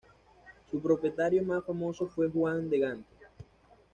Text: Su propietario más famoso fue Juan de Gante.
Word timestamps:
Su 0.71 0.81
propietario 0.81 1.43
más 1.43 1.63
famoso 1.63 2.07
fue 2.07 2.27
Juan 2.27 2.67
de 2.71 2.79
Gante. 2.79 3.15